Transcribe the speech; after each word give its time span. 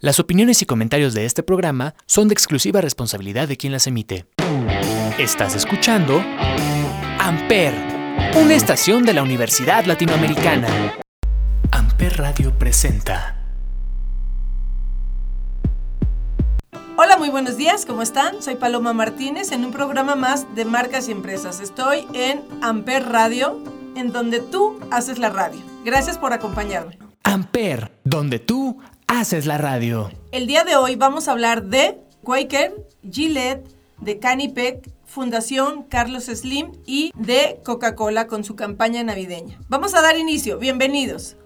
Las 0.00 0.20
opiniones 0.20 0.62
y 0.62 0.64
comentarios 0.64 1.12
de 1.12 1.24
este 1.24 1.42
programa 1.42 1.96
son 2.06 2.28
de 2.28 2.32
exclusiva 2.32 2.80
responsabilidad 2.80 3.48
de 3.48 3.56
quien 3.56 3.72
las 3.72 3.88
emite. 3.88 4.26
Estás 5.18 5.56
escuchando 5.56 6.22
Amper, 7.18 7.74
una 8.36 8.54
estación 8.54 9.02
de 9.02 9.12
la 9.12 9.24
Universidad 9.24 9.86
Latinoamericana. 9.86 10.68
Amper 11.72 12.16
Radio 12.16 12.56
presenta. 12.56 13.44
Hola, 16.96 17.16
muy 17.18 17.30
buenos 17.30 17.56
días, 17.56 17.84
¿cómo 17.84 18.02
están? 18.02 18.40
Soy 18.40 18.54
Paloma 18.54 18.92
Martínez 18.92 19.50
en 19.50 19.64
un 19.64 19.72
programa 19.72 20.14
más 20.14 20.54
de 20.54 20.64
marcas 20.64 21.08
y 21.08 21.10
empresas. 21.10 21.58
Estoy 21.58 22.06
en 22.14 22.44
Amper 22.62 23.08
Radio, 23.08 23.60
en 23.96 24.12
donde 24.12 24.38
tú 24.38 24.78
haces 24.92 25.18
la 25.18 25.30
radio. 25.30 25.60
Gracias 25.84 26.18
por 26.18 26.32
acompañarme. 26.32 27.00
Amper, 27.24 27.98
donde 28.04 28.38
tú 28.38 28.80
haces 29.08 29.46
la 29.46 29.58
radio. 29.58 30.10
El 30.30 30.46
día 30.46 30.64
de 30.64 30.76
hoy 30.76 30.94
vamos 30.94 31.26
a 31.26 31.32
hablar 31.32 31.64
de 31.64 31.98
Quaker, 32.22 32.86
Gillette, 33.10 33.66
de 34.00 34.18
Canipec, 34.18 34.88
Fundación 35.06 35.82
Carlos 35.84 36.26
Slim 36.26 36.72
y 36.86 37.10
de 37.16 37.58
Coca-Cola 37.64 38.26
con 38.26 38.44
su 38.44 38.54
campaña 38.54 39.02
navideña. 39.02 39.58
Vamos 39.68 39.94
a 39.94 40.02
dar 40.02 40.18
inicio, 40.18 40.58
bienvenidos. 40.58 41.36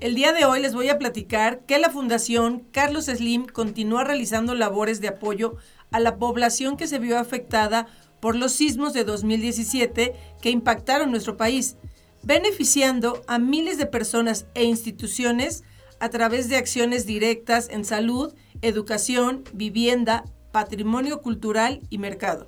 El 0.00 0.14
día 0.14 0.34
de 0.34 0.44
hoy 0.44 0.60
les 0.60 0.74
voy 0.74 0.90
a 0.90 0.98
platicar 0.98 1.60
que 1.60 1.78
la 1.78 1.88
Fundación 1.88 2.66
Carlos 2.70 3.06
Slim 3.06 3.46
continúa 3.46 4.04
realizando 4.04 4.54
labores 4.54 5.00
de 5.00 5.08
apoyo 5.08 5.56
a 5.90 6.00
la 6.00 6.16
población 6.18 6.76
que 6.76 6.86
se 6.86 6.98
vio 6.98 7.18
afectada 7.18 7.86
por 8.20 8.36
los 8.36 8.52
sismos 8.52 8.92
de 8.92 9.04
2017 9.04 10.14
que 10.42 10.50
impactaron 10.50 11.10
nuestro 11.10 11.38
país, 11.38 11.76
beneficiando 12.22 13.22
a 13.26 13.38
miles 13.38 13.78
de 13.78 13.86
personas 13.86 14.46
e 14.54 14.64
instituciones 14.64 15.64
a 16.04 16.10
través 16.10 16.50
de 16.50 16.56
acciones 16.56 17.06
directas 17.06 17.70
en 17.70 17.82
salud, 17.82 18.34
educación, 18.60 19.42
vivienda, 19.54 20.26
patrimonio 20.52 21.22
cultural 21.22 21.80
y 21.88 21.96
mercado. 21.96 22.46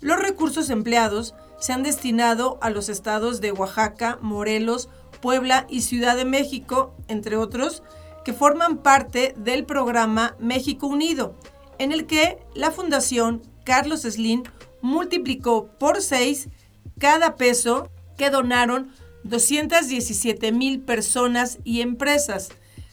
Los 0.00 0.18
recursos 0.18 0.70
empleados 0.70 1.34
se 1.60 1.74
han 1.74 1.82
destinado 1.82 2.58
a 2.62 2.70
los 2.70 2.88
estados 2.88 3.42
de 3.42 3.52
Oaxaca, 3.52 4.18
Morelos, 4.22 4.88
Puebla 5.20 5.66
y 5.68 5.82
Ciudad 5.82 6.16
de 6.16 6.24
México, 6.24 6.94
entre 7.08 7.36
otros, 7.36 7.82
que 8.24 8.32
forman 8.32 8.78
parte 8.78 9.34
del 9.36 9.66
programa 9.66 10.34
México 10.38 10.86
Unido, 10.86 11.34
en 11.78 11.92
el 11.92 12.06
que 12.06 12.38
la 12.54 12.70
Fundación 12.70 13.42
Carlos 13.66 14.00
Slim 14.00 14.44
multiplicó 14.80 15.66
por 15.78 16.00
seis 16.00 16.48
cada 16.98 17.36
peso 17.36 17.90
que 18.16 18.30
donaron 18.30 18.92
217 19.24 20.52
mil 20.52 20.80
personas 20.80 21.58
y 21.64 21.80
empresas, 21.80 22.50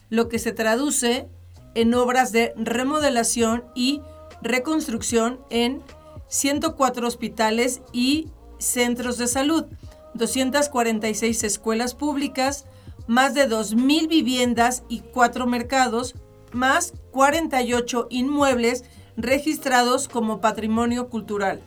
lo 0.10 0.30
que 0.30 0.40
se 0.40 0.52
traduce 0.52 1.28
en 1.76 1.94
obras 1.94 2.32
de 2.32 2.54
remodelación 2.58 3.64
y 3.76 4.02
reconstrucción 4.42 5.40
en 5.50 5.82
104 6.28 7.08
hospitales 7.08 7.82
y 7.94 8.30
centros 8.58 9.18
de 9.18 9.28
salud, 9.28 9.66
246 10.14 11.44
escuelas 11.44 11.94
públicas, 11.96 12.66
más 13.08 13.34
de 13.34 13.50
2.000 13.50 14.08
viviendas 14.08 14.84
y 14.88 15.00
4 15.00 15.46
mercados, 15.48 16.16
más 16.54 16.94
48 17.12 18.08
inmuebles 18.10 18.86
registrados 19.18 20.08
como 20.08 20.40
patrimonio 20.42 21.10
cultural. 21.10 21.62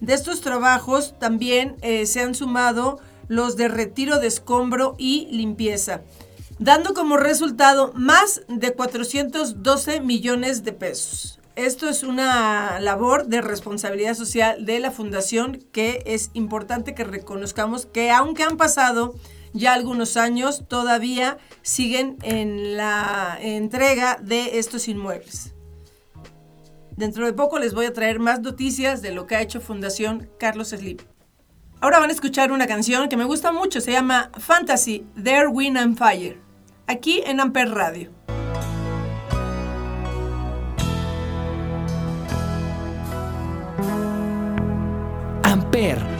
De 0.00 0.12
estos 0.12 0.40
trabajos 0.40 1.14
también 1.18 1.76
eh, 1.80 2.04
se 2.06 2.20
han 2.20 2.34
sumado 2.34 3.00
los 3.28 3.56
de 3.56 3.68
retiro 3.68 4.18
de 4.18 4.26
escombro 4.26 4.94
y 4.98 5.28
limpieza, 5.30 6.02
dando 6.58 6.94
como 6.94 7.16
resultado 7.16 7.92
más 7.94 8.42
de 8.48 8.72
412 8.72 10.00
millones 10.00 10.64
de 10.64 10.72
pesos. 10.72 11.40
Esto 11.56 11.88
es 11.88 12.02
una 12.02 12.80
labor 12.80 13.28
de 13.28 13.40
responsabilidad 13.40 14.14
social 14.14 14.64
de 14.64 14.80
la 14.80 14.90
fundación 14.90 15.64
que 15.70 16.02
es 16.04 16.30
importante 16.34 16.94
que 16.94 17.04
reconozcamos 17.04 17.86
que 17.86 18.10
aunque 18.10 18.42
han 18.42 18.56
pasado 18.56 19.14
ya 19.52 19.72
algunos 19.72 20.16
años, 20.16 20.64
todavía 20.66 21.38
siguen 21.62 22.18
en 22.22 22.76
la 22.76 23.38
entrega 23.40 24.18
de 24.20 24.58
estos 24.58 24.88
inmuebles. 24.88 25.54
Dentro 26.96 27.24
de 27.24 27.32
poco 27.32 27.60
les 27.60 27.72
voy 27.72 27.86
a 27.86 27.92
traer 27.92 28.18
más 28.18 28.40
noticias 28.40 29.00
de 29.00 29.12
lo 29.12 29.26
que 29.26 29.36
ha 29.36 29.42
hecho 29.42 29.60
Fundación 29.60 30.28
Carlos 30.38 30.70
Slim. 30.70 30.98
Ahora 31.84 31.98
van 31.98 32.08
a 32.08 32.14
escuchar 32.14 32.50
una 32.50 32.66
canción 32.66 33.10
que 33.10 33.16
me 33.18 33.24
gusta 33.24 33.52
mucho, 33.52 33.78
se 33.82 33.92
llama 33.92 34.30
Fantasy, 34.38 35.04
There 35.22 35.48
Wind 35.48 35.76
and 35.76 35.98
Fire, 35.98 36.40
aquí 36.86 37.22
en 37.26 37.40
Amper 37.40 37.68
Radio. 37.72 38.10
Amper 45.42 46.13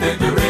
the 0.00 0.06
victory. 0.06 0.47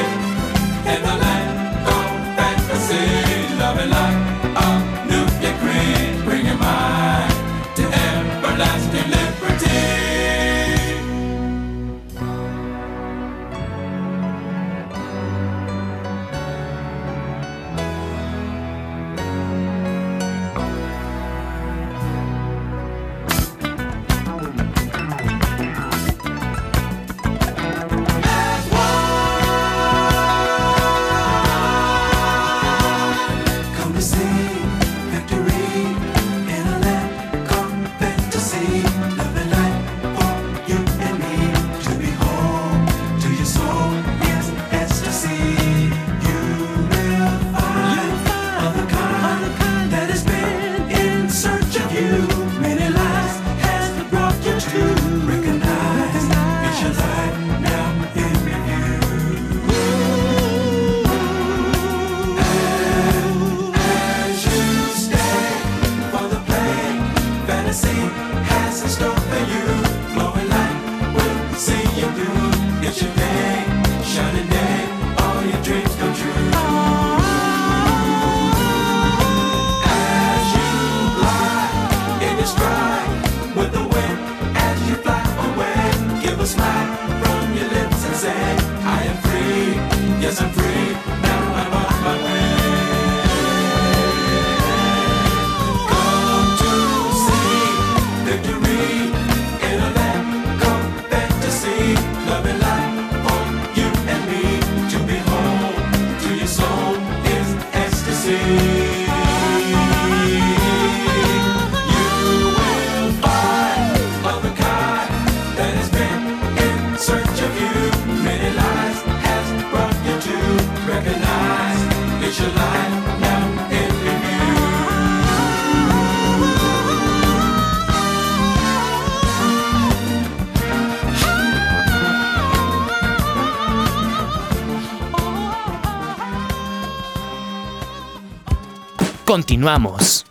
Continuamos. 139.39 140.27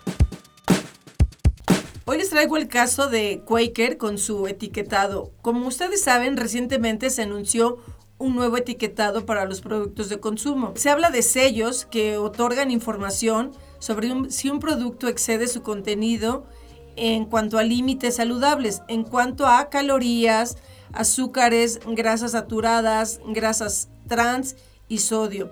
Hoy 2.03 2.17
les 2.17 2.29
traigo 2.29 2.57
el 2.57 2.67
caso 2.67 3.07
de 3.07 3.41
Quaker 3.45 3.97
con 3.97 4.17
su 4.17 4.47
etiquetado. 4.47 5.31
Como 5.41 5.65
ustedes 5.65 6.01
saben, 6.01 6.35
recientemente 6.35 7.09
se 7.09 7.21
anunció 7.21 7.77
un 8.17 8.35
nuevo 8.35 8.57
etiquetado 8.57 9.25
para 9.25 9.45
los 9.45 9.61
productos 9.61 10.09
de 10.09 10.19
consumo. 10.19 10.73
Se 10.75 10.89
habla 10.89 11.09
de 11.09 11.21
sellos 11.21 11.85
que 11.85 12.17
otorgan 12.17 12.69
información 12.69 13.53
sobre 13.79 14.29
si 14.29 14.49
un 14.49 14.59
producto 14.59 15.07
excede 15.07 15.47
su 15.47 15.61
contenido 15.61 16.45
en 16.97 17.23
cuanto 17.27 17.59
a 17.59 17.63
límites 17.63 18.17
saludables, 18.17 18.81
en 18.89 19.05
cuanto 19.05 19.47
a 19.47 19.69
calorías, 19.69 20.57
azúcares, 20.91 21.79
grasas 21.87 22.31
saturadas, 22.31 23.21
grasas 23.25 23.87
trans 24.09 24.57
y 24.89 24.97
sodio. 24.97 25.49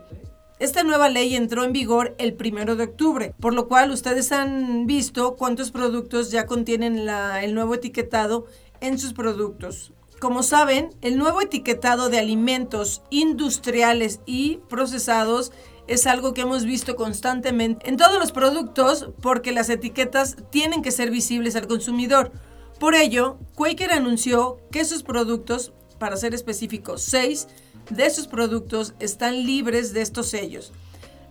Esta 0.58 0.84
nueva 0.84 1.10
ley 1.10 1.36
entró 1.36 1.66
en 1.66 1.74
vigor 1.74 2.16
el 2.18 2.34
primero 2.34 2.78
de 2.78 2.86
octubre, 2.86 3.34
por 3.42 3.54
lo 3.54 3.68
cual 3.68 3.92
ustedes 3.92 4.32
han 4.32 4.86
visto 4.86 5.36
cuántos 5.36 5.72
productos 5.72 6.32
ya 6.32 6.46
contienen 6.46 7.10
el 7.10 7.54
nuevo 7.54 7.74
etiquetado 7.74 8.46
en 8.80 8.98
sus 8.98 9.12
productos. 9.12 9.92
Como 10.22 10.44
saben, 10.44 10.92
el 11.02 11.18
nuevo 11.18 11.42
etiquetado 11.42 12.10
de 12.10 12.20
alimentos 12.20 13.02
industriales 13.10 14.22
y 14.26 14.60
procesados 14.70 15.52
es 15.88 16.08
algo 16.08 16.34
que 16.34 16.42
hemos 16.42 16.64
visto 16.64 16.96
constantemente 16.96 17.90
en 17.90 17.98
todos 17.98 18.18
los 18.18 18.32
productos 18.32 19.10
porque 19.22 19.52
las 19.52 19.70
etiquetas 19.70 20.38
tienen 20.52 20.82
que 20.82 20.92
ser 20.92 21.12
visibles 21.12 21.58
al 21.58 21.68
consumidor. 21.68 22.32
Por 22.80 22.96
ello, 22.96 23.38
Quaker 23.56 23.92
anunció 23.92 24.62
que 24.72 24.86
sus 24.86 25.04
productos, 25.04 25.74
para 26.00 26.16
ser 26.16 26.34
específicos, 26.34 27.02
6, 27.04 27.48
de 27.90 28.10
sus 28.10 28.28
productos 28.28 28.94
están 29.00 29.46
libres 29.46 29.94
de 29.94 30.02
estos 30.02 30.28
sellos. 30.28 30.74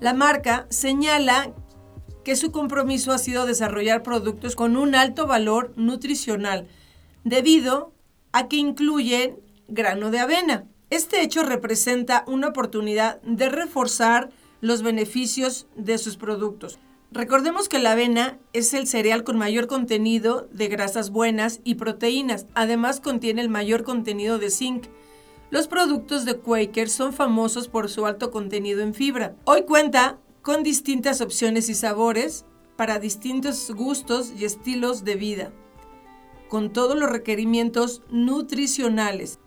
La 0.00 0.14
marca 0.14 0.66
señala 0.70 1.52
que 2.24 2.36
su 2.36 2.50
compromiso 2.52 3.12
ha 3.12 3.18
sido 3.18 3.46
desarrollar 3.46 4.02
productos 4.02 4.56
con 4.56 4.76
un 4.76 4.94
alto 4.94 5.26
valor 5.26 5.72
nutricional, 5.76 6.66
debido 7.22 7.92
a 8.32 8.48
que 8.48 8.56
incluyen 8.56 9.38
grano 9.68 10.10
de 10.10 10.18
avena. 10.18 10.64
Este 10.90 11.22
hecho 11.22 11.42
representa 11.42 12.24
una 12.26 12.48
oportunidad 12.48 13.20
de 13.22 13.48
reforzar 13.48 14.30
los 14.60 14.82
beneficios 14.82 15.66
de 15.76 15.98
sus 15.98 16.16
productos. 16.16 16.78
Recordemos 17.12 17.68
que 17.68 17.78
la 17.78 17.92
avena 17.92 18.38
es 18.52 18.74
el 18.74 18.88
cereal 18.88 19.22
con 19.22 19.38
mayor 19.38 19.66
contenido 19.66 20.48
de 20.50 20.68
grasas 20.68 21.10
buenas 21.10 21.60
y 21.62 21.76
proteínas. 21.76 22.46
Además 22.54 23.00
contiene 23.00 23.40
el 23.40 23.48
mayor 23.48 23.84
contenido 23.84 24.38
de 24.38 24.50
zinc, 24.50 24.86
los 25.54 25.68
productos 25.68 26.24
de 26.24 26.36
Quaker 26.36 26.88
son 26.90 27.12
famosos 27.12 27.68
por 27.68 27.88
su 27.88 28.06
alto 28.06 28.32
contenido 28.32 28.80
en 28.80 28.92
fibra. 28.92 29.36
Hoy 29.44 29.62
cuenta 29.62 30.18
con 30.42 30.64
distintas 30.64 31.20
opciones 31.20 31.68
y 31.68 31.76
sabores 31.76 32.44
para 32.74 32.98
distintos 32.98 33.70
gustos 33.70 34.32
y 34.36 34.46
estilos 34.46 35.04
de 35.04 35.14
vida, 35.14 35.52
con 36.48 36.72
todos 36.72 36.98
los 36.98 37.08
requerimientos 37.08 38.02
nutricionales. 38.10 39.38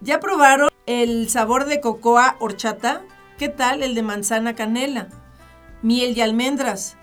¿Ya 0.00 0.20
probaron 0.20 0.68
el 0.86 1.28
sabor 1.30 1.64
de 1.64 1.80
cocoa 1.80 2.36
horchata? 2.38 3.04
¿Qué 3.36 3.48
tal 3.48 3.82
el 3.82 3.96
de 3.96 4.02
manzana 4.02 4.54
canela? 4.54 5.08
Miel 5.82 6.16
y 6.16 6.20
almendras. 6.20 6.96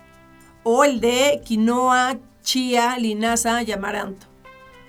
O 0.62 0.84
el 0.84 1.00
de 1.00 1.42
quinoa, 1.44 2.16
chía, 2.40 2.96
linaza 2.96 3.62
y 3.62 3.72
amaranto. 3.72 4.26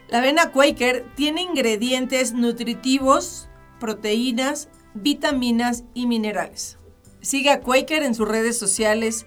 La 0.08 0.20
avena 0.20 0.54
Quaker 0.54 1.06
tiene 1.18 1.42
ingredientes 1.42 2.32
nutritivos 2.32 3.50
proteínas, 3.80 4.70
vitaminas 4.94 5.84
y 5.94 6.08
minerales. 6.08 6.78
Sigue 7.22 7.50
a 7.52 7.62
Quaker 7.62 8.04
en 8.04 8.16
sus 8.16 8.28
redes 8.28 8.58
sociales, 8.58 9.26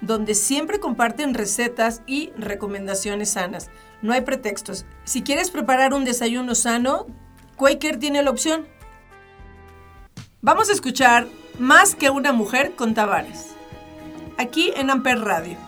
donde 0.00 0.34
siempre 0.34 0.80
comparten 0.80 1.34
recetas 1.34 2.02
y 2.06 2.30
recomendaciones 2.36 3.30
sanas. 3.30 3.70
No 4.02 4.12
hay 4.12 4.20
pretextos. 4.20 4.86
Si 5.04 5.22
quieres 5.22 5.50
preparar 5.50 5.94
un 5.94 6.04
desayuno 6.04 6.54
sano, 6.54 7.06
Quaker 7.56 7.98
tiene 7.98 8.22
la 8.22 8.30
opción. 8.30 8.66
Vamos 10.40 10.68
a 10.68 10.72
escuchar 10.72 11.26
Más 11.58 11.96
que 11.96 12.10
una 12.10 12.32
mujer 12.32 12.76
con 12.76 12.94
Tavares, 12.94 13.48
aquí 14.36 14.72
en 14.76 14.90
Amper 14.90 15.18
Radio. 15.18 15.67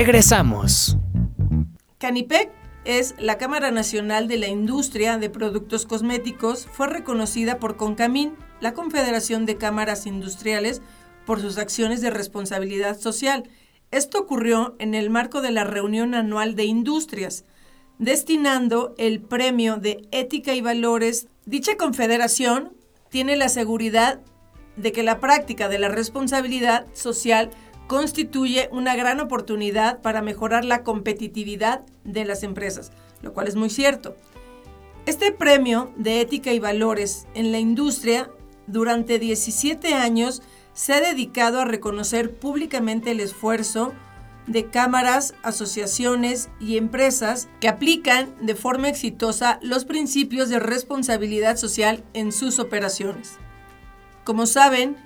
Regresamos. 0.00 0.96
Canipec 1.98 2.50
es 2.86 3.14
la 3.18 3.36
Cámara 3.36 3.70
Nacional 3.70 4.28
de 4.28 4.38
la 4.38 4.48
Industria 4.48 5.18
de 5.18 5.28
Productos 5.28 5.84
Cosméticos, 5.84 6.66
fue 6.72 6.86
reconocida 6.86 7.58
por 7.58 7.76
CONCAMIN, 7.76 8.32
la 8.62 8.72
Confederación 8.72 9.44
de 9.44 9.58
Cámaras 9.58 10.06
Industriales, 10.06 10.80
por 11.26 11.42
sus 11.42 11.58
acciones 11.58 12.00
de 12.00 12.08
responsabilidad 12.08 12.98
social. 12.98 13.50
Esto 13.90 14.20
ocurrió 14.20 14.74
en 14.78 14.94
el 14.94 15.10
marco 15.10 15.42
de 15.42 15.50
la 15.50 15.64
reunión 15.64 16.14
anual 16.14 16.54
de 16.54 16.64
industrias, 16.64 17.44
destinando 17.98 18.94
el 18.96 19.20
premio 19.20 19.76
de 19.76 20.08
ética 20.12 20.54
y 20.54 20.62
valores. 20.62 21.28
Dicha 21.44 21.76
confederación 21.76 22.72
tiene 23.10 23.36
la 23.36 23.50
seguridad 23.50 24.22
de 24.76 24.92
que 24.92 25.02
la 25.02 25.20
práctica 25.20 25.68
de 25.68 25.78
la 25.78 25.90
responsabilidad 25.90 26.86
social 26.94 27.50
constituye 27.90 28.68
una 28.70 28.94
gran 28.94 29.18
oportunidad 29.18 30.00
para 30.00 30.22
mejorar 30.22 30.64
la 30.64 30.84
competitividad 30.84 31.84
de 32.04 32.24
las 32.24 32.44
empresas, 32.44 32.92
lo 33.20 33.32
cual 33.32 33.48
es 33.48 33.56
muy 33.56 33.68
cierto. 33.68 34.14
Este 35.06 35.32
premio 35.32 35.92
de 35.96 36.20
ética 36.20 36.52
y 36.52 36.60
valores 36.60 37.26
en 37.34 37.50
la 37.50 37.58
industria 37.58 38.30
durante 38.68 39.18
17 39.18 39.92
años 39.94 40.40
se 40.72 40.92
ha 40.92 41.00
dedicado 41.00 41.58
a 41.58 41.64
reconocer 41.64 42.32
públicamente 42.32 43.10
el 43.10 43.18
esfuerzo 43.18 43.92
de 44.46 44.70
cámaras, 44.70 45.34
asociaciones 45.42 46.48
y 46.60 46.76
empresas 46.76 47.48
que 47.58 47.66
aplican 47.66 48.36
de 48.40 48.54
forma 48.54 48.88
exitosa 48.88 49.58
los 49.62 49.84
principios 49.84 50.48
de 50.48 50.60
responsabilidad 50.60 51.56
social 51.56 52.04
en 52.14 52.30
sus 52.30 52.60
operaciones. 52.60 53.32
Como 54.22 54.46
saben, 54.46 54.96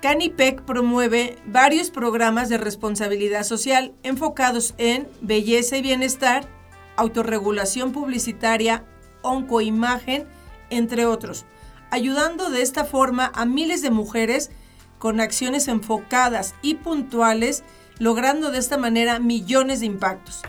Canipec 0.00 0.62
promueve 0.62 1.38
varios 1.44 1.90
programas 1.90 2.48
de 2.48 2.56
responsabilidad 2.56 3.42
social 3.42 3.94
enfocados 4.04 4.74
en 4.78 5.08
belleza 5.20 5.76
y 5.76 5.82
bienestar, 5.82 6.48
autorregulación 6.96 7.90
publicitaria, 7.90 8.84
oncoimagen, 9.22 10.26
entre 10.70 11.04
otros, 11.04 11.46
ayudando 11.90 12.48
de 12.48 12.62
esta 12.62 12.84
forma 12.84 13.32
a 13.34 13.44
miles 13.44 13.82
de 13.82 13.90
mujeres 13.90 14.50
con 14.98 15.20
acciones 15.20 15.66
enfocadas 15.66 16.54
y 16.62 16.74
puntuales, 16.74 17.64
logrando 17.98 18.52
de 18.52 18.58
esta 18.58 18.76
manera 18.76 19.18
millones 19.18 19.80
de 19.80 19.86
impactos. 19.86 20.42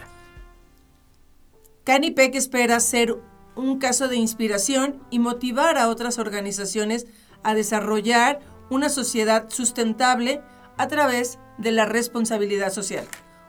Canipec 1.86 2.36
espera 2.36 2.80
ser 2.80 3.18
un 3.56 3.80
caso 3.80 4.08
de 4.08 4.16
inspiración 4.16 5.02
y 5.10 5.18
motivar 5.18 5.80
a 5.80 5.90
otras 5.90 6.20
organizaciones 6.20 7.08
a 7.42 7.56
desarrollar 7.56 8.42
una 8.70 8.90
sociedad 8.90 9.50
sustentable 9.50 10.42
a 10.78 10.88
través 10.88 11.40
de 11.58 11.72
la 11.72 11.86
responsabilidad 11.86 12.72
social. 12.72 13.06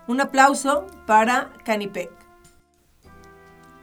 Un 0.08 0.20
aplauso 0.20 0.86
para 1.06 1.52
Canipec. 1.64 2.10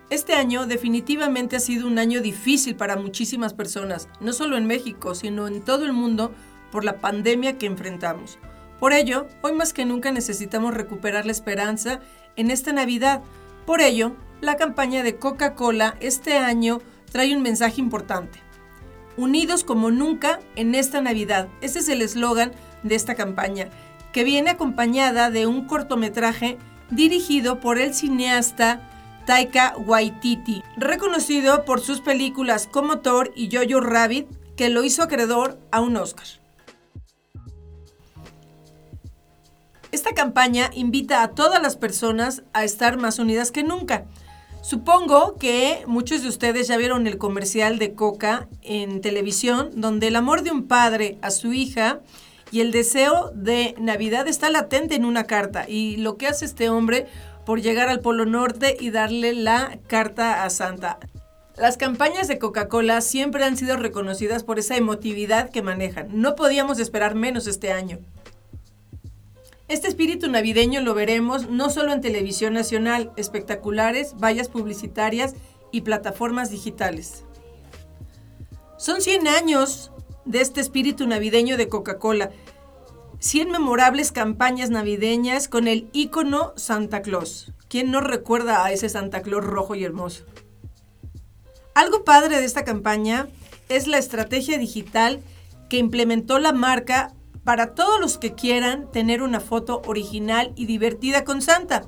Este 0.09 0.33
año 0.33 0.67
definitivamente 0.67 1.57
ha 1.57 1.59
sido 1.59 1.85
un 1.87 1.99
año 1.99 2.21
difícil 2.21 2.75
para 2.75 2.95
muchísimas 2.95 3.53
personas, 3.53 4.07
no 4.21 4.33
solo 4.33 4.57
en 4.57 4.65
México, 4.65 5.15
sino 5.15 5.47
en 5.47 5.61
todo 5.61 5.85
el 5.85 5.93
mundo 5.93 6.33
por 6.71 6.85
la 6.85 6.99
pandemia 6.99 7.57
que 7.57 7.65
enfrentamos. 7.65 8.39
Por 8.79 8.93
ello, 8.93 9.27
hoy 9.41 9.53
más 9.53 9.73
que 9.73 9.85
nunca 9.85 10.11
necesitamos 10.11 10.73
recuperar 10.73 11.25
la 11.25 11.31
esperanza 11.31 11.99
en 12.35 12.51
esta 12.51 12.71
Navidad. 12.71 13.21
Por 13.65 13.81
ello, 13.81 14.13
la 14.39 14.55
campaña 14.55 15.03
de 15.03 15.17
Coca-Cola 15.17 15.97
este 15.99 16.37
año 16.37 16.79
trae 17.11 17.35
un 17.35 17.41
mensaje 17.41 17.81
importante 17.81 18.46
unidos 19.17 19.63
como 19.63 19.91
nunca 19.91 20.39
en 20.55 20.75
esta 20.75 21.01
Navidad. 21.01 21.49
Ese 21.61 21.79
es 21.79 21.89
el 21.89 22.01
eslogan 22.01 22.53
de 22.83 22.95
esta 22.95 23.15
campaña, 23.15 23.69
que 24.13 24.23
viene 24.23 24.51
acompañada 24.51 25.29
de 25.29 25.47
un 25.47 25.65
cortometraje 25.65 26.57
dirigido 26.89 27.59
por 27.59 27.79
el 27.79 27.93
cineasta 27.93 28.81
Taika 29.25 29.75
Waititi, 29.77 30.63
reconocido 30.77 31.65
por 31.65 31.81
sus 31.81 31.99
películas 31.99 32.67
como 32.71 32.99
Thor 32.99 33.33
y 33.35 33.49
Jojo 33.51 33.81
Rabbit, 33.81 34.27
que 34.55 34.69
lo 34.69 34.83
hizo 34.83 35.03
acreedor 35.03 35.59
a 35.71 35.81
un 35.81 35.97
Oscar. 35.97 36.25
Esta 39.91 40.13
campaña 40.13 40.69
invita 40.73 41.23
a 41.23 41.29
todas 41.29 41.61
las 41.61 41.75
personas 41.75 42.43
a 42.53 42.63
estar 42.63 42.97
más 42.97 43.19
unidas 43.19 43.51
que 43.51 43.63
nunca. 43.63 44.05
Supongo 44.61 45.37
que 45.37 45.83
muchos 45.87 46.23
de 46.23 46.29
ustedes 46.29 46.67
ya 46.67 46.77
vieron 46.77 47.07
el 47.07 47.17
comercial 47.17 47.79
de 47.79 47.93
Coca 47.93 48.47
en 48.63 49.01
televisión, 49.01 49.69
donde 49.75 50.07
el 50.07 50.15
amor 50.15 50.43
de 50.43 50.51
un 50.51 50.67
padre 50.67 51.17
a 51.21 51.31
su 51.31 51.53
hija 51.53 52.01
y 52.51 52.61
el 52.61 52.71
deseo 52.71 53.31
de 53.33 53.75
Navidad 53.77 54.27
está 54.27 54.49
latente 54.49 54.95
en 54.95 55.05
una 55.05 55.25
carta. 55.25 55.65
Y 55.67 55.97
lo 55.97 56.17
que 56.17 56.27
hace 56.27 56.45
este 56.45 56.69
hombre 56.69 57.07
por 57.45 57.61
llegar 57.61 57.87
al 57.87 58.01
Polo 58.01 58.25
Norte 58.25 58.75
y 58.77 58.89
darle 58.89 59.33
la 59.33 59.79
carta 59.87 60.43
a 60.43 60.49
Santa. 60.49 60.99
Las 61.57 61.77
campañas 61.77 62.27
de 62.27 62.37
Coca-Cola 62.37 63.01
siempre 63.01 63.43
han 63.43 63.57
sido 63.57 63.77
reconocidas 63.77 64.43
por 64.43 64.59
esa 64.59 64.75
emotividad 64.75 65.49
que 65.49 65.61
manejan. 65.61 66.09
No 66.11 66.35
podíamos 66.35 66.77
esperar 66.77 67.15
menos 67.15 67.47
este 67.47 67.71
año. 67.71 67.99
Este 69.67 69.89
espíritu 69.89 70.29
navideño 70.29 70.79
lo 70.79 70.93
veremos 70.93 71.49
no 71.49 71.69
solo 71.69 71.91
en 71.91 71.99
televisión 71.99 72.53
nacional, 72.53 73.11
espectaculares, 73.17 74.15
vallas 74.17 74.47
publicitarias 74.47 75.35
y 75.73 75.81
plataformas 75.81 76.49
digitales. 76.49 77.25
Son 78.77 79.01
100 79.01 79.27
años 79.27 79.91
de 80.23 80.39
este 80.39 80.61
espíritu 80.61 81.05
navideño 81.05 81.57
de 81.57 81.67
Coca-Cola. 81.67 82.31
100 83.19 83.51
memorables 83.51 84.13
campañas 84.13 84.69
navideñas 84.69 85.49
con 85.49 85.67
el 85.67 85.89
ícono 85.91 86.53
Santa 86.55 87.01
Claus. 87.01 87.51
¿Quién 87.67 87.91
no 87.91 87.99
recuerda 87.99 88.63
a 88.63 88.71
ese 88.71 88.87
Santa 88.87 89.21
Claus 89.21 89.43
rojo 89.43 89.75
y 89.75 89.83
hermoso? 89.83 90.23
Algo 91.73 92.05
padre 92.05 92.39
de 92.39 92.45
esta 92.45 92.63
campaña 92.63 93.27
es 93.67 93.87
la 93.87 93.97
estrategia 93.97 94.57
digital 94.57 95.21
que 95.69 95.77
implementó 95.77 96.39
la 96.39 96.53
marca 96.53 97.13
para 97.47 97.73
todos 97.75 97.99
los 98.01 98.17
que 98.17 98.33
quieran 98.33 98.91
tener 98.91 99.21
una 99.21 99.39
foto 99.39 99.81
original 99.87 100.51
y 100.57 100.65
divertida 100.65 101.23
con 101.23 101.41
Santa. 101.41 101.85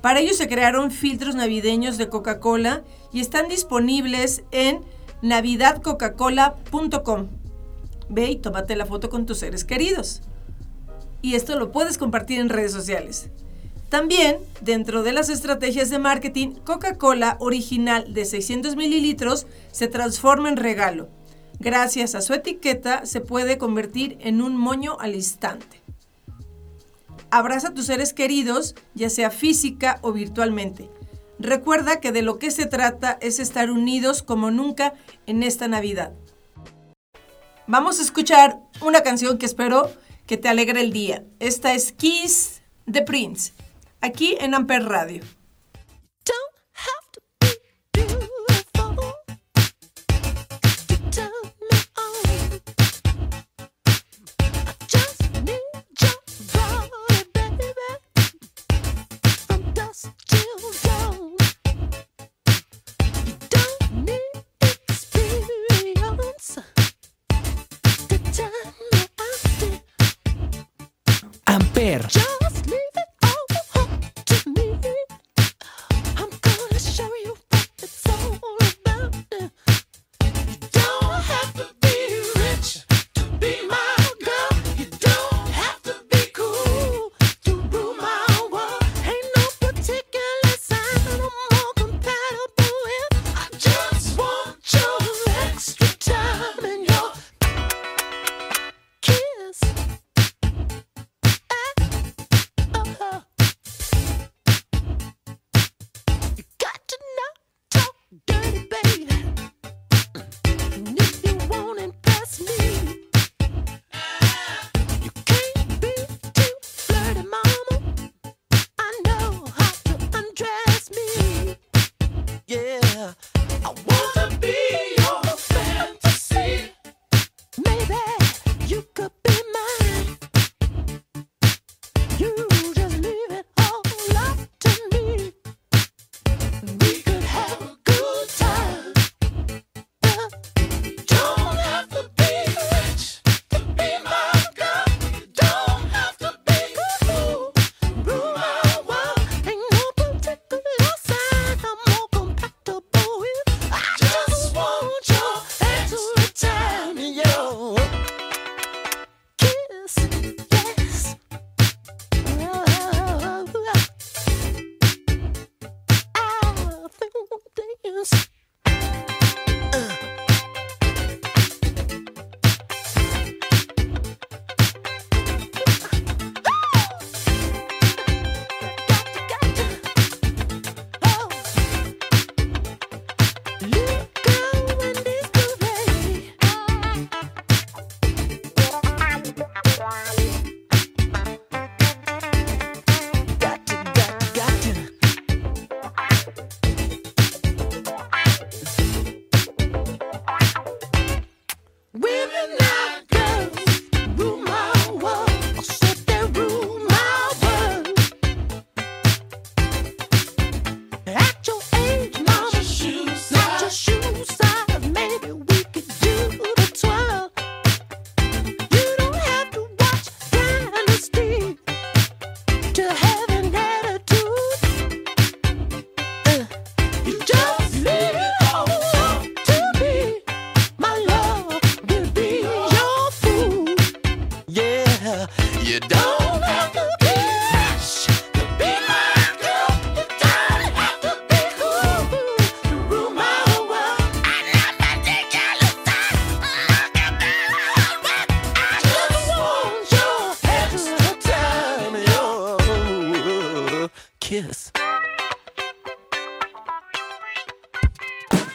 Para 0.00 0.18
ello 0.18 0.34
se 0.34 0.48
crearon 0.48 0.90
filtros 0.90 1.36
navideños 1.36 1.98
de 1.98 2.08
Coca-Cola 2.08 2.82
y 3.12 3.20
están 3.20 3.48
disponibles 3.48 4.42
en 4.50 4.80
navidadcoca-cola.com. 5.22 7.28
Ve 8.08 8.30
y 8.32 8.36
tómate 8.38 8.74
la 8.74 8.86
foto 8.86 9.08
con 9.08 9.24
tus 9.24 9.38
seres 9.38 9.64
queridos. 9.64 10.20
Y 11.20 11.36
esto 11.36 11.56
lo 11.60 11.70
puedes 11.70 11.96
compartir 11.96 12.40
en 12.40 12.48
redes 12.48 12.72
sociales. 12.72 13.28
También, 13.88 14.38
dentro 14.62 15.04
de 15.04 15.12
las 15.12 15.28
estrategias 15.28 15.90
de 15.90 16.00
marketing, 16.00 16.54
Coca-Cola 16.64 17.36
original 17.38 18.12
de 18.12 18.24
600 18.24 18.74
mililitros 18.74 19.46
se 19.70 19.86
transforma 19.86 20.48
en 20.48 20.56
regalo 20.56 21.08
gracias 21.62 22.14
a 22.14 22.20
su 22.20 22.34
etiqueta, 22.34 23.06
se 23.06 23.20
puede 23.20 23.56
convertir 23.56 24.18
en 24.20 24.42
un 24.42 24.56
moño 24.56 24.98
al 25.00 25.14
instante. 25.14 25.80
Abraza 27.30 27.68
a 27.68 27.74
tus 27.74 27.86
seres 27.86 28.12
queridos, 28.12 28.74
ya 28.94 29.08
sea 29.08 29.30
física 29.30 29.98
o 30.02 30.12
virtualmente. 30.12 30.90
Recuerda 31.38 32.00
que 32.00 32.12
de 32.12 32.22
lo 32.22 32.38
que 32.38 32.50
se 32.50 32.66
trata 32.66 33.16
es 33.20 33.38
estar 33.38 33.70
unidos 33.70 34.22
como 34.22 34.50
nunca 34.50 34.92
en 35.26 35.42
esta 35.42 35.68
Navidad. 35.68 36.12
Vamos 37.66 38.00
a 38.00 38.02
escuchar 38.02 38.58
una 38.82 39.02
canción 39.02 39.38
que 39.38 39.46
espero 39.46 39.90
que 40.26 40.36
te 40.36 40.48
alegre 40.48 40.82
el 40.82 40.92
día. 40.92 41.24
Esta 41.38 41.72
es 41.72 41.92
Kiss 41.92 42.60
the 42.90 43.02
Prince, 43.02 43.52
aquí 44.00 44.36
en 44.40 44.54
Amper 44.54 44.84
Radio. 44.84 45.22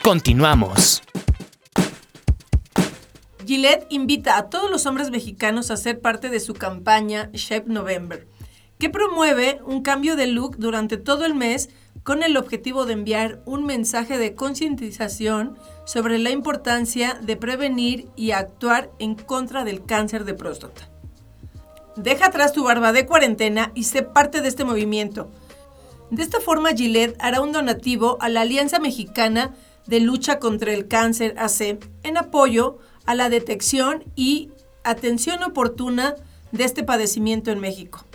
Continuamos. 0.08 1.04
Gillette 3.46 3.88
invita 3.90 4.38
a 4.38 4.50
todos 4.50 4.72
los 4.72 4.86
hombres 4.86 5.12
mexicanos 5.12 5.70
a 5.70 5.76
ser 5.76 6.00
parte 6.00 6.30
de 6.30 6.40
su 6.40 6.54
campaña 6.54 7.30
Shape 7.34 7.66
November, 7.68 8.26
que 8.80 8.90
promueve 8.90 9.60
un 9.66 9.82
cambio 9.82 10.16
de 10.16 10.28
look 10.28 10.56
durante 10.60 10.96
todo 10.96 11.26
el 11.26 11.36
mes 11.36 11.70
con 12.04 12.24
el 12.24 12.38
objetivo 12.38 12.86
de 12.86 12.94
enviar 12.94 13.42
un 13.44 13.66
mensaje 13.66 14.18
de 14.18 14.34
concientización 14.34 15.58
sobre 15.86 16.20
la 16.20 16.30
importancia 16.30 17.20
de 17.22 17.36
prevenir 17.36 18.08
y 18.16 18.32
actuar 18.32 18.90
en 19.00 19.14
contra 19.14 19.66
del 19.66 19.84
cáncer 19.84 20.24
de 20.24 20.36
próstata. 20.36 20.90
Deja 21.98 22.28
atrás 22.28 22.54
tu 22.54 22.64
barba 22.64 22.94
de 22.94 23.06
cuarentena 23.06 23.74
y 23.76 23.84
sé 23.84 24.04
parte 24.04 24.40
de 24.40 24.48
este 24.48 24.64
movimiento. 24.64 25.30
De 26.12 26.24
esta 26.24 26.40
forma, 26.40 26.72
Gillette 26.72 27.18
hará 27.20 27.42
un 27.42 27.52
donativo 27.52 28.18
a 28.22 28.30
la 28.30 28.40
Alianza 28.40 28.80
Mexicana 28.80 29.54
de 29.88 30.00
lucha 30.00 30.40
contra 30.40 30.74
el 30.74 30.88
cáncer 30.88 31.36
AC 31.38 31.80
en 32.04 32.18
apoyo 32.18 32.78
a 33.06 33.16
la 33.16 33.30
detección 33.30 34.04
y 34.16 34.52
atención 34.84 35.44
oportuna 35.44 36.16
de 36.52 36.64
este 36.64 36.84
padecimiento 36.84 37.52
en 37.52 37.60
México. 37.60 38.06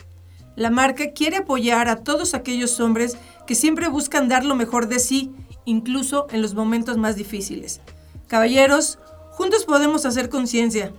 La 0.54 0.70
marca 0.70 1.12
quiere 1.12 1.38
apoyar 1.38 1.88
a 1.88 1.96
todos 1.96 2.34
aquellos 2.34 2.78
hombres 2.80 3.16
que 3.46 3.54
siempre 3.54 3.88
buscan 3.88 4.28
dar 4.28 4.44
lo 4.44 4.54
mejor 4.54 4.86
de 4.86 4.98
sí, 4.98 5.32
incluso 5.64 6.26
en 6.30 6.42
los 6.42 6.54
momentos 6.54 6.98
más 6.98 7.16
difíciles. 7.16 7.80
Caballeros, 8.28 8.98
juntos 9.30 9.64
podemos 9.64 10.04
hacer 10.04 10.28
conciencia. 10.28 10.92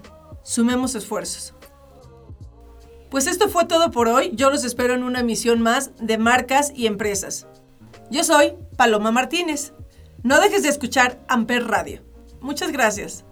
Sumemos 0.43 0.95
esfuerzos. 0.95 1.53
Pues 3.09 3.27
esto 3.27 3.47
fue 3.47 3.65
todo 3.65 3.91
por 3.91 4.07
hoy. 4.07 4.31
Yo 4.33 4.49
los 4.49 4.63
espero 4.63 4.95
en 4.95 5.03
una 5.03 5.21
misión 5.21 5.62
más 5.62 5.91
de 5.99 6.17
marcas 6.17 6.71
y 6.75 6.88
empresas. 6.88 7.45
Yo 8.09 8.23
soy 8.23 8.53
Paloma 8.75 9.12
Martínez. 9.12 9.73
No 10.23 10.39
dejes 10.39 10.63
de 10.63 10.69
escuchar 10.69 11.19
Amper 11.27 11.67
Radio. 11.67 12.01
Muchas 12.39 12.71
gracias. 12.71 13.25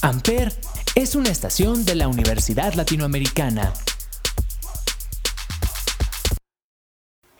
Amper 0.00 0.50
es 0.94 1.14
una 1.14 1.28
estación 1.28 1.84
de 1.84 1.94
la 1.94 2.08
Universidad 2.08 2.72
Latinoamericana. 2.72 3.74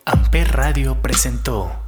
Amper 0.04 0.52
Radio 0.52 1.00
presentó 1.00 1.81